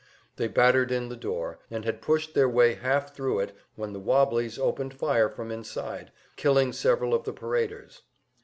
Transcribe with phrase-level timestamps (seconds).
[0.37, 3.99] They battered in the door, and had pushed their way half thru it when the
[3.99, 8.01] "wobblies" opened fire from inside, killing several of the paraders.